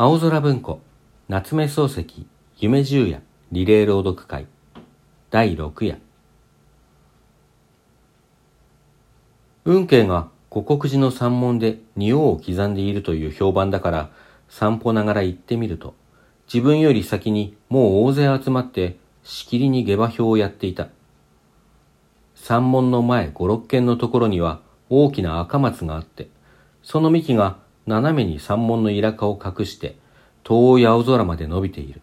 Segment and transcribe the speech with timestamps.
[0.00, 0.78] 青空文庫
[1.26, 4.46] 夏目漱石夢十夜リレー朗読会
[5.30, 5.98] 第六夜。
[9.64, 14.10] 運慶が五国寺の山門で仁王を刻んでいるという評判だから
[14.48, 15.96] 散歩ながら行ってみると
[16.46, 20.90] 自分より先にもう大勢集まってしきりに下馬評をやっていた。
[22.36, 24.60] 山門の前五六軒のところには
[24.90, 26.28] 大きな赤松があって
[26.84, 29.96] その幹が斜めに山門のイラカを隠して
[30.44, 32.02] 遠い青空まで伸びている。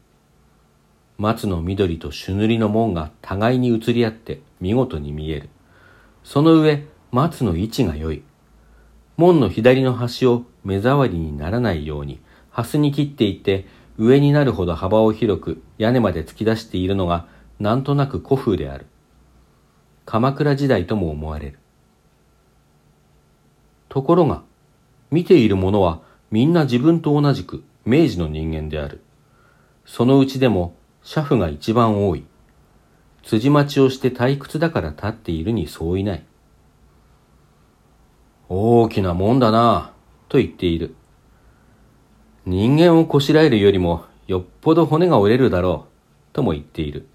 [1.20, 5.50] 松の緑と朱塗りの門が互いに移り合って見事に見える。
[6.24, 8.24] その上松の位置が良い。
[9.16, 13.68] 門の左の端を目障りにならないように蓮に切っていって
[14.00, 17.28] 上になるほど幅を広く屋根まで突き出しているのが
[17.60, 18.88] なんとなく古風である。
[20.08, 21.60] 鎌倉時代とも思われる。
[23.88, 24.44] ところが
[25.16, 29.02] 見ている者はみんな自分と同じく明治の人間である。
[29.86, 32.26] そのうちでも車夫が一番多い。
[33.24, 36.26] 辻待ちをして退屈だから立っているにそういない。
[38.50, 40.96] 大きなもんだなぁと言っている。
[42.46, 47.08] 人間をこしらえるよりもよっぽど骨が折れるだろうとも言っている。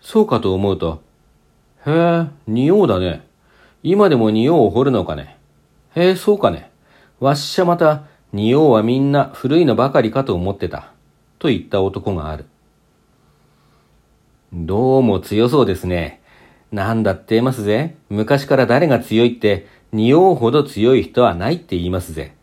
[0.00, 1.02] そうかと思うと
[1.86, 3.28] へえ仁王だね。
[3.82, 5.36] 今でも仁王を掘るのかね。
[5.94, 6.70] へえそうかね。
[7.20, 10.92] わっしゃまた仁王はみんな古いのばかりかと思ってた
[11.38, 12.46] と言った男がある
[14.52, 16.22] どうも強そうですね。
[16.72, 17.96] なんだって言いますぜ。
[18.08, 22.34] 昔から誰が強いって、仁王ほど強い人はないって言いますぜ。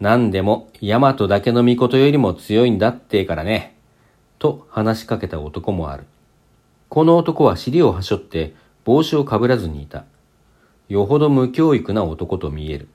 [0.00, 3.76] 何でも、大和だけの御事よりも強いんだってからね。
[4.38, 6.04] と話しかけた男もある。
[6.88, 10.04] この男は尻をはしょって帽子をかぶらずにいた。
[10.88, 12.88] よほど無教育な男と見える。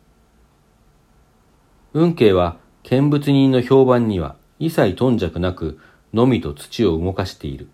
[2.00, 5.80] 運慶は見物人の評判には一切頓着なく、
[6.14, 7.68] のみと土を動かしている。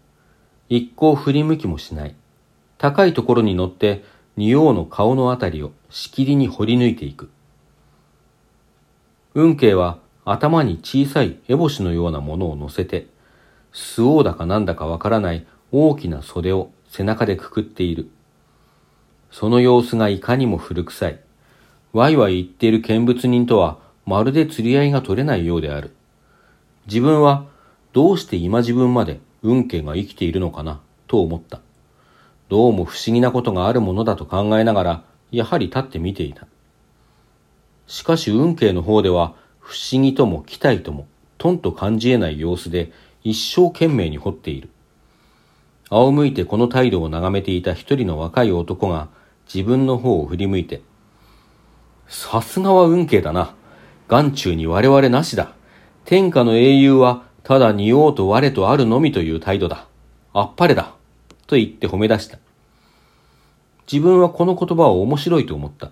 [0.70, 2.16] 一向振り向きもしない。
[2.78, 4.06] 高いところに乗って
[4.38, 7.31] 仁王の顔のあたりをしきりに掘り抜いていく。
[9.34, 13.08] 運慶は頭に小さい烏帽子のようなものを乗せて、
[13.74, 18.09] 巣王だかなんだかわからない大きな袖を背中でくくっている。
[19.31, 21.20] その様子がいかにも古臭い。
[21.92, 25.96] わいわい言っている見物人とはまるで釣り合いが取れないようである。
[26.88, 27.46] 自分は
[27.94, 31.62] どうして今自分まで運慶が生きているのかなと思った。
[32.50, 36.47] どうも不思議なことがあるものだと考えながら、やはり立って見ていた。
[37.88, 42.91] しかし運慶の方では、不思議とも期待とも、とんと感じ得ない様子で、
[43.24, 44.70] 一生懸命に掘っている。
[45.90, 49.08] 仰向いてこの態度を眺めていた一人の若い男が、
[49.52, 50.81] 自分の方を振り向いて、
[52.08, 53.56] さすがは運慶だな。
[54.13, 55.53] 眼中に我々なしだ。
[56.06, 59.88] 天下の英雄はただ仁王と我とあるのみという態度だ。
[60.34, 60.94] あっぱれだ。
[61.47, 62.38] と言って褒め出した。
[63.91, 65.90] 自分はこの言葉を面白いと思った。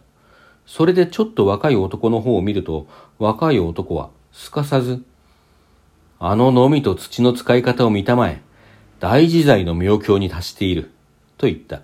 [0.68, 2.86] それでちょっと若い男の方を見ると、
[3.18, 5.04] 若い男はすかさず、
[6.20, 8.44] あののみと土の使い方を見たまえ、
[9.00, 10.92] 大自在の妙境に達している。
[11.40, 11.82] と言った。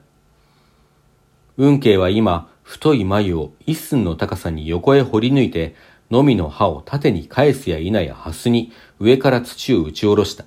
[1.57, 5.73] 運慶は今、太い眉を一寸の高さに横へ掘り抜いて、
[6.09, 10.45] のみの刃を縦に返すや否や蓮に上から土を打ち下ろした。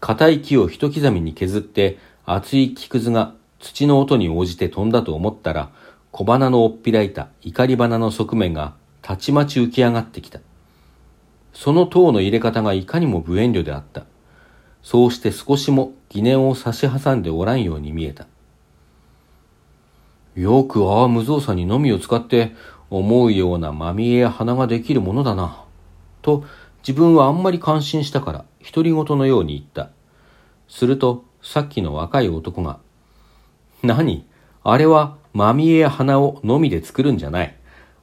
[0.00, 5.70] 硬い木を一刻みに削って厚い木くずが土の音に応じて飛んだと思ったら
[6.12, 10.40] 小花のおっぴらいた怒り花の側面がたちまち浮き上がってきた。
[11.52, 14.04] その塔の入れ方がいかにも無遠慮であった。
[14.82, 18.26] そうして少しも疑念を差し挟んでおらんように見えた。
[20.34, 22.54] よくああ無造作にのみを使って
[22.90, 25.64] 思うようなまみえや花ができるものだな。
[26.22, 26.44] と
[26.86, 29.90] 自分はあんまり感心したから独り言のように言った。
[30.68, 32.78] するとさっきの若い男が、
[33.82, 34.24] 何？
[34.64, 37.54] あれはまみえや花をのみで作るんじゃない。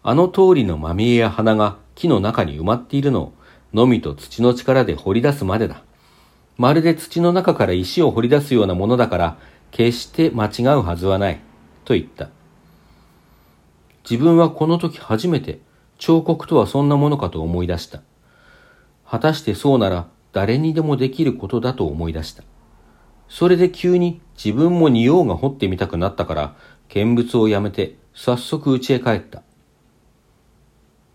[0.04, 3.34] あの通りのまみえや花が木の中に埋まっているのを
[3.74, 5.84] のみと土の力で掘り出すまでだ。
[6.58, 9.38] まるで土の中から石を掘り出すようなものだから
[9.72, 11.40] 決して間違うはずはない。
[11.84, 12.30] と言った。
[14.10, 15.60] 自分はこの時初めて
[15.98, 18.02] 彫刻とはそんなものかと思い出した。
[19.08, 22.44] 果たしてそうなら誰にでもできることだと思い出した。
[23.28, 26.56] それで急に自分も仁王が掘ってみたくなったから
[26.90, 29.42] 見物をやめて早速家へ帰った。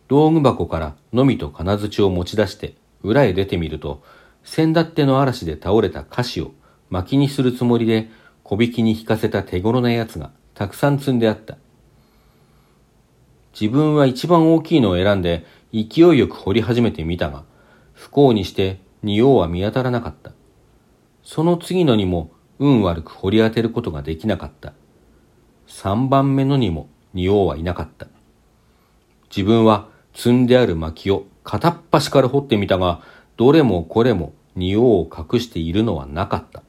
[0.09, 4.03] 道具箱からのみと金槌を持ち出して裏へ出てみると
[4.43, 6.53] 先だっての嵐で倒れた菓子を
[6.89, 8.11] 薪にするつもりで
[8.43, 11.57] 小引きに引かせた手頃なやつがたくさん積んであった。
[13.53, 17.45] 自分は一番大きいのを選んで勢いよく掘り始めてみたが、
[17.93, 20.33] 不幸にして仁王は見当たらなかった。
[21.23, 24.73] その次のにも運悪く掘り当てることができなかった。
[25.67, 28.07] 三番目のにも仁王はいなかった。
[29.35, 33.03] 自分は積んである薪を片っ端から掘ってみたが、
[33.37, 36.63] どれもこれも仁王を隠しているのはなかった。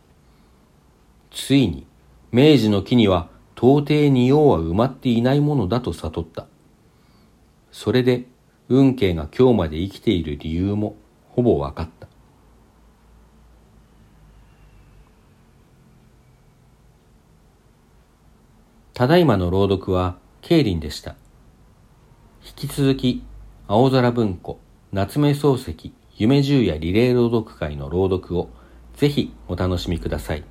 [1.32, 1.86] ついに、
[2.32, 6.48] 明治の木には到底仁王は埋まっていないものだと悟った。
[7.72, 8.26] それで、
[8.70, 10.96] 運慶が今日まで生きている理由も
[11.30, 12.08] ほぼ分かった。
[18.94, 21.16] ただいまの朗読は、ケイリンでした。
[22.46, 23.24] 引き続き、
[23.68, 24.60] 青空文庫、
[24.92, 28.50] 夏目漱石、夢十夜リレー朗読会の朗読を
[28.94, 30.51] ぜひお楽しみください。